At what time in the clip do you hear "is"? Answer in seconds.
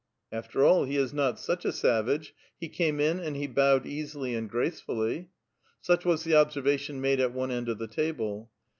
0.97-1.13